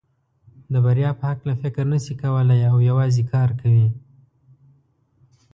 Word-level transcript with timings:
د 0.71 0.73
بریا 0.85 1.11
په 1.19 1.23
هکله 1.31 1.53
فکر 1.61 1.83
نشي 1.93 2.15
کولای 2.21 2.61
او 2.71 2.77
یوازې 2.89 3.23
کار 3.33 3.49
کوي. 3.61 3.87